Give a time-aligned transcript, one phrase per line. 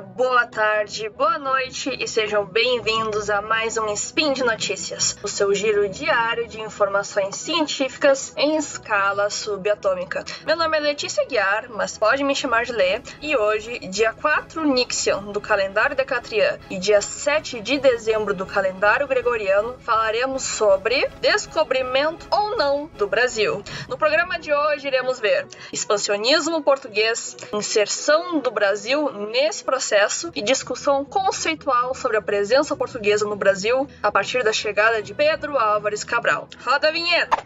[0.00, 5.52] boa tarde, boa noite e sejam bem-vindos a mais um Spin de Notícias, o seu
[5.52, 10.24] giro diário de informações científicas em escala subatômica.
[10.46, 14.64] Meu nome é Letícia Guiar, mas pode me chamar de Lê, e hoje, dia 4
[14.64, 22.26] Nixion do calendário Decatrian e dia 7 de dezembro do calendário Gregoriano, falaremos sobre descobrimento
[22.30, 23.64] ou não do Brasil.
[23.88, 29.87] No programa de hoje iremos ver expansionismo português, inserção do Brasil nesse processo
[30.34, 35.56] e discussão conceitual sobre a presença portuguesa no Brasil a partir da chegada de Pedro
[35.56, 36.48] Álvares Cabral.
[36.64, 37.36] Roda a vinheta!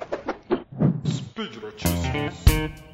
[1.06, 2.91] Speed.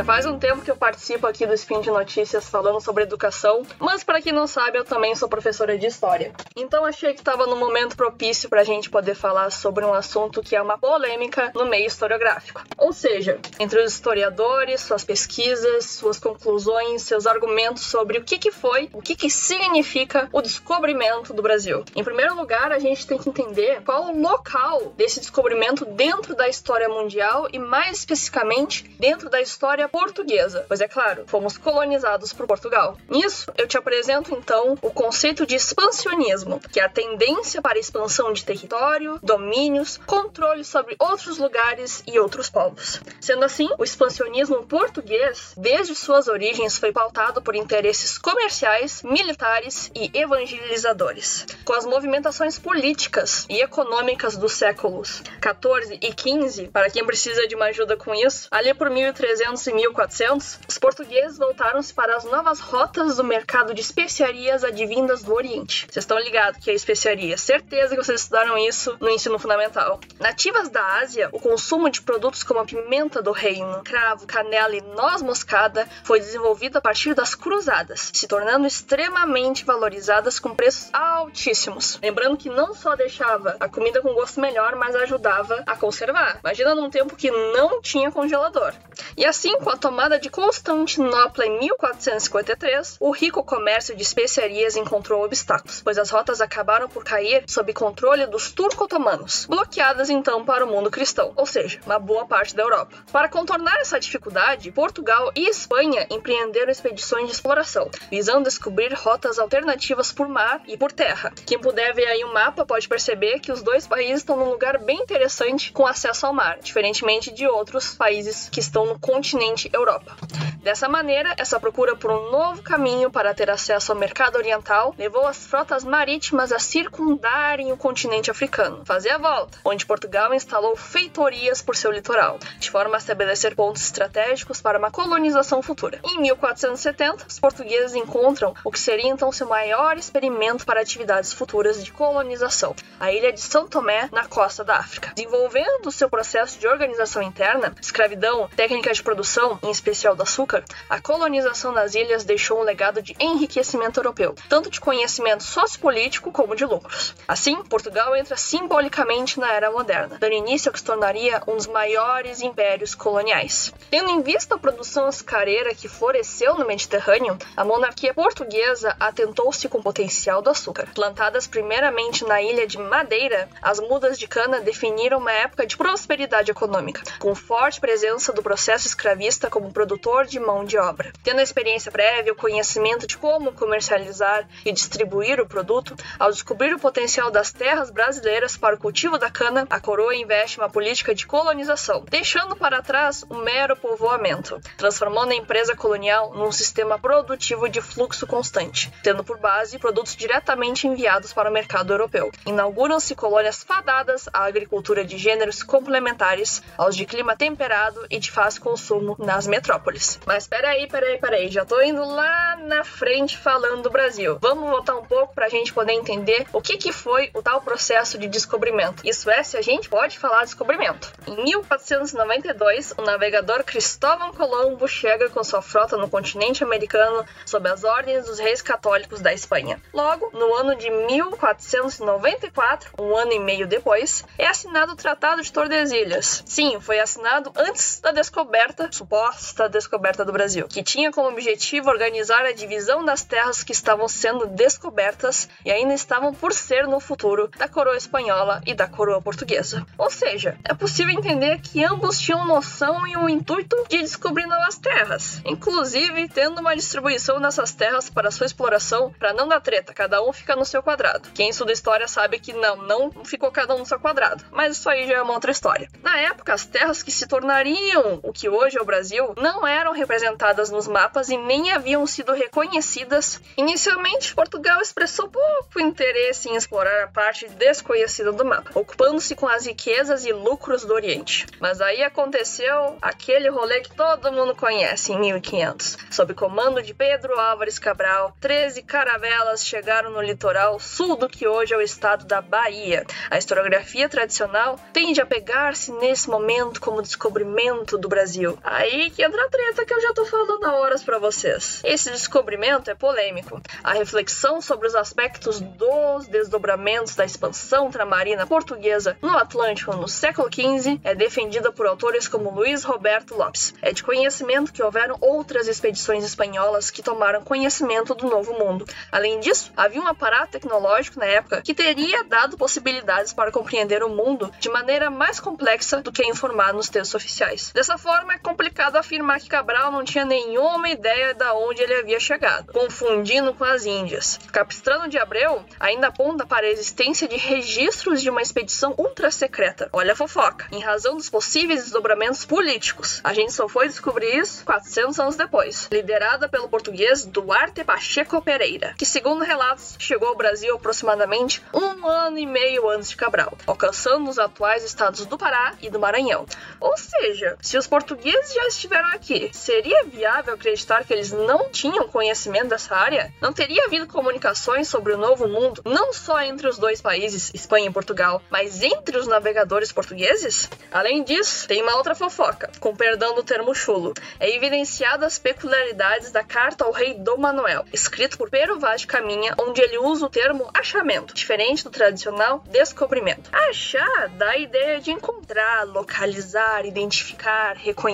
[0.00, 3.60] Já faz um tempo que eu participo aqui do Spin de Notícias falando sobre educação,
[3.78, 6.32] mas para quem não sabe, eu também sou professora de história.
[6.56, 10.42] Então achei que estava no momento propício para a gente poder falar sobre um assunto
[10.42, 12.62] que é uma polêmica no meio historiográfico.
[12.78, 18.50] Ou seja, entre os historiadores, suas pesquisas, suas conclusões, seus argumentos sobre o que, que
[18.50, 21.84] foi, o que, que significa o descobrimento do Brasil.
[21.94, 26.48] Em primeiro lugar, a gente tem que entender qual o local desse descobrimento dentro da
[26.48, 32.46] história mundial e mais especificamente dentro da história portuguesa, pois é claro, fomos colonizados por
[32.46, 32.96] Portugal.
[33.08, 37.80] Nisso, eu te apresento então o conceito de expansionismo, que é a tendência para a
[37.80, 43.00] expansão de território, domínios, controle sobre outros lugares e outros povos.
[43.20, 50.10] Sendo assim, o expansionismo português, desde suas origens, foi pautado por interesses comerciais, militares e
[50.14, 51.46] evangelizadores.
[51.64, 57.54] Com as movimentações políticas e econômicas dos séculos 14 e 15, para quem precisa de
[57.54, 62.60] uma ajuda com isso, ali por 1300 e 1400, os portugueses voltaram-se para as novas
[62.60, 65.86] rotas do mercado de especiarias advindas do Oriente.
[65.90, 67.36] Vocês estão ligados que é especiaria?
[67.36, 70.00] Certeza que vocês estudaram isso no ensino fundamental.
[70.18, 74.80] Nativas da Ásia, o consumo de produtos como a pimenta do reino, cravo, canela e
[74.80, 81.98] noz moscada foi desenvolvido a partir das cruzadas, se tornando extremamente valorizadas com preços altíssimos.
[82.02, 86.38] Lembrando que não só deixava a comida com gosto melhor, mas ajudava a conservar.
[86.42, 88.74] Imagina num tempo que não tinha congelador.
[89.20, 95.22] E assim, com a tomada de Constantinopla em 1453, o rico comércio de especiarias encontrou
[95.22, 100.66] obstáculos, pois as rotas acabaram por cair sob controle dos turco-otomanos, bloqueadas então para o
[100.66, 102.96] mundo cristão, ou seja, uma boa parte da Europa.
[103.12, 110.10] Para contornar essa dificuldade, Portugal e Espanha empreenderam expedições de exploração, visando descobrir rotas alternativas
[110.10, 111.30] por mar e por terra.
[111.44, 114.48] Quem puder ver aí o um mapa pode perceber que os dois países estão num
[114.48, 119.68] lugar bem interessante com acesso ao mar, diferentemente de outros países que estão no continente
[119.72, 120.16] Europa.
[120.62, 125.26] Dessa maneira, essa procura por um novo caminho para ter acesso ao mercado oriental levou
[125.26, 131.62] as frotas marítimas a circundarem o continente africano, fazer a volta, onde Portugal instalou feitorias
[131.62, 135.98] por seu litoral, de forma a estabelecer pontos estratégicos para uma colonização futura.
[136.04, 141.82] Em 1470, os portugueses encontram o que seria então seu maior experimento para atividades futuras
[141.82, 145.12] de colonização, a ilha de São Tomé, na costa da África.
[145.14, 151.00] Desenvolvendo seu processo de organização interna, escravidão, técnicas de produção em especial do açúcar, a
[151.00, 156.64] colonização das ilhas deixou um legado de enriquecimento europeu, tanto de conhecimento sociopolítico como de
[156.64, 157.14] lucros.
[157.26, 161.66] Assim, Portugal entra simbolicamente na era moderna, dando início ao que se tornaria um dos
[161.66, 163.72] maiores impérios coloniais.
[163.90, 169.78] Tendo em vista a produção açucareira que floresceu no Mediterrâneo, a monarquia portuguesa atentou-se com
[169.78, 170.88] o potencial do açúcar.
[170.94, 176.50] Plantadas primeiramente na ilha de Madeira, as mudas de cana definiram uma época de prosperidade
[176.50, 181.12] econômica, com forte presença do processo escravista como produtor de mão de obra.
[181.22, 186.74] Tendo a experiência prévia, o conhecimento de como comercializar e distribuir o produto, ao descobrir
[186.74, 191.14] o potencial das terras brasileiras para o cultivo da cana, a coroa investe uma política
[191.14, 197.68] de colonização, deixando para trás o mero povoamento, transformando a empresa colonial num sistema produtivo
[197.68, 202.30] de fluxo constante, tendo por base produtos diretamente enviados para o mercado europeu.
[202.46, 208.62] Inauguram-se colônias fadadas à agricultura de gêneros complementares aos de clima temperado e de fácil
[208.70, 210.20] consumo nas metrópoles.
[210.24, 214.38] Mas peraí, peraí, peraí, já tô indo lá na frente falando do Brasil.
[214.40, 217.60] Vamos voltar um pouco para a gente poder entender o que, que foi o tal
[217.60, 219.04] processo de descobrimento.
[219.04, 221.12] Isso é, se a gente pode falar descobrimento.
[221.26, 227.82] Em 1492, o navegador Cristóvão Colombo chega com sua frota no continente americano sob as
[227.82, 229.82] ordens dos reis católicos da Espanha.
[229.92, 235.52] Logo, no ano de 1494, um ano e meio depois, é assinado o Tratado de
[235.52, 236.44] Tordesilhas.
[236.46, 241.88] Sim, foi assinado antes da descoberta descoberta, suposta descoberta do Brasil, que tinha como objetivo
[241.88, 247.00] organizar a divisão das terras que estavam sendo descobertas e ainda estavam por ser no
[247.00, 249.86] futuro da coroa espanhola e da coroa portuguesa.
[249.96, 254.76] Ou seja, é possível entender que ambos tinham noção e o intuito de descobrir novas
[254.76, 260.22] terras, inclusive tendo uma distribuição dessas terras para sua exploração para não dar treta, cada
[260.22, 261.30] um fica no seu quadrado.
[261.32, 264.90] Quem estuda história sabe que não, não ficou cada um no seu quadrado, mas isso
[264.90, 265.88] aí já é uma outra história.
[266.02, 269.92] Na época, as terras que se tornariam o que hoje é o Brasil não eram
[269.92, 273.40] representadas nos mapas e nem haviam sido reconhecidas.
[273.56, 279.66] Inicialmente, Portugal expressou pouco interesse em explorar a parte desconhecida do mapa, ocupando-se com as
[279.66, 281.46] riquezas e lucros do Oriente.
[281.60, 285.98] Mas aí aconteceu aquele rolê que todo mundo conhece em 1500.
[286.10, 291.74] Sob comando de Pedro Álvares Cabral, 13 caravelas chegaram no litoral sul do que hoje
[291.74, 293.06] é o estado da Bahia.
[293.30, 298.39] A historiografia tradicional tende a pegar-se nesse momento como descobrimento do Brasil.
[298.62, 301.80] Aí que entra a treta que eu já tô falando há horas para vocês.
[301.84, 303.60] Esse descobrimento é polêmico.
[303.84, 310.48] A reflexão sobre os aspectos dos desdobramentos da expansão ultramarina portuguesa no Atlântico no século
[310.52, 313.74] XV é defendida por autores como Luiz Roberto Lopes.
[313.82, 318.86] É de conhecimento que houveram outras expedições espanholas que tomaram conhecimento do Novo Mundo.
[319.12, 324.08] Além disso, havia um aparato tecnológico na época que teria dado possibilidades para compreender o
[324.08, 327.72] mundo de maneira mais complexa do que informar nos textos oficiais.
[327.72, 332.20] Dessa forma, é complicado afirmar que Cabral não tinha nenhuma ideia de onde ele havia
[332.20, 334.38] chegado, confundindo com as Índias.
[334.52, 339.88] Capistrano de Abreu ainda aponta para a existência de registros de uma expedição ultra secreta.
[339.92, 340.66] Olha a fofoca.
[340.70, 343.20] Em razão dos possíveis desdobramentos políticos.
[343.24, 345.88] A gente só foi descobrir isso 400 anos depois.
[345.90, 352.38] Liderada pelo português Duarte Pacheco Pereira, que segundo relatos chegou ao Brasil aproximadamente um ano
[352.38, 356.46] e meio antes de Cabral, alcançando os atuais estados do Pará e do Maranhão.
[356.78, 362.08] Ou seja, se os portugueses já estiveram aqui, seria viável acreditar que eles não tinham
[362.08, 363.32] conhecimento dessa área?
[363.40, 367.88] Não teria havido comunicações sobre o Novo Mundo, não só entre os dois países, Espanha
[367.88, 370.68] e Portugal, mas entre os navegadores portugueses?
[370.92, 374.12] Além disso, tem uma outra fofoca, com perdão do termo chulo.
[374.38, 379.06] É evidenciada as peculiaridades da carta ao rei Dom Manuel, escrito por Pero Vaz de
[379.06, 383.50] Caminha, onde ele usa o termo achamento, diferente do tradicional descobrimento.
[383.52, 388.09] Achar dá a ideia de encontrar, localizar, identificar, reconhecer.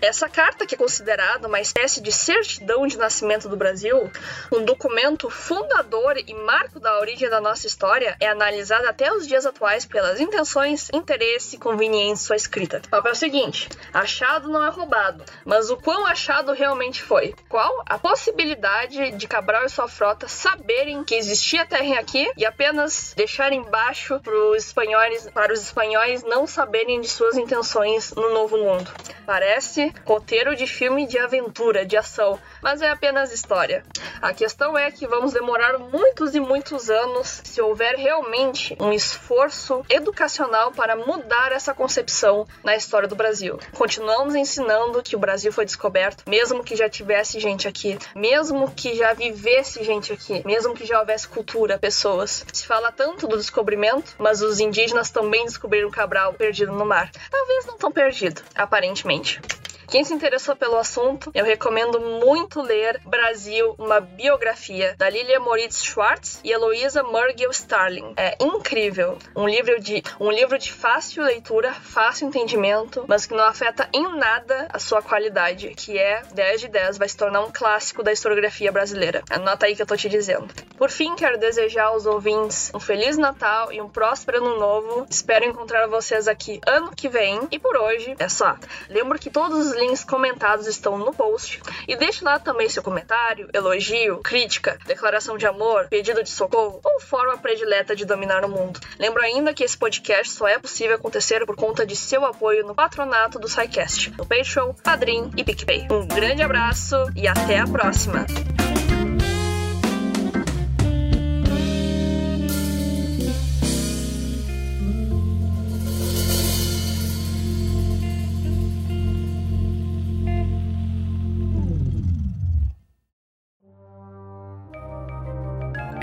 [0.00, 4.10] Essa carta, que é considerada uma espécie de certidão de nascimento do Brasil,
[4.52, 9.46] um documento fundador e marco da origem da nossa história, é analisada até os dias
[9.46, 12.82] atuais pelas intenções, interesse e conveniência de sua escrita.
[12.86, 17.34] O papel é o seguinte: achado não é roubado, mas o quão achado realmente foi?
[17.48, 23.12] Qual a possibilidade de Cabral e sua frota saberem que existia terra aqui e apenas
[23.16, 28.56] deixar embaixo para os espanhóis, para os espanhóis não saberem de suas intenções no Novo
[28.56, 28.90] Mundo?
[29.24, 33.84] Parece roteiro de filme de aventura, de ação, mas é apenas história.
[34.20, 39.84] A questão é que vamos demorar muitos e muitos anos se houver realmente um esforço
[39.88, 43.58] educacional para mudar essa concepção na história do Brasil.
[43.72, 48.94] Continuamos ensinando que o Brasil foi descoberto, mesmo que já tivesse gente aqui, mesmo que
[48.94, 52.44] já vivesse gente aqui, mesmo que já houvesse cultura, pessoas.
[52.52, 57.10] Se fala tanto do descobrimento, mas os indígenas também descobriram Cabral perdido no mar.
[57.30, 59.42] Talvez não tão perdido, aparentemente recentemente.
[59.88, 65.84] Quem se interessou pelo assunto, eu recomendo muito ler Brasil, uma biografia da Lilia Moritz
[65.84, 68.12] Schwartz e Heloísa Murgiel Starling.
[68.16, 69.16] É incrível.
[69.34, 74.16] Um livro de um livro de fácil leitura, fácil entendimento, mas que não afeta em
[74.16, 78.12] nada a sua qualidade, que é 10 de 10, vai se tornar um clássico da
[78.12, 79.22] historiografia brasileira.
[79.30, 80.48] Anota aí que eu tô te dizendo.
[80.76, 85.06] Por fim, quero desejar aos ouvintes um feliz Natal e um próspero ano novo.
[85.08, 87.46] Espero encontrar vocês aqui ano que vem.
[87.52, 88.56] E por hoje é só.
[88.88, 91.60] Lembro que todos os links comentados estão no post.
[91.86, 97.00] E deixe lá também seu comentário, elogio, crítica, declaração de amor, pedido de socorro ou
[97.00, 98.80] forma predileta de dominar o mundo.
[98.98, 102.74] Lembro ainda que esse podcast só é possível acontecer por conta de seu apoio no
[102.74, 105.88] patronato do SciCast, no Patreon, Padrim e PicPay.
[105.90, 108.55] Um grande abraço e até a próxima!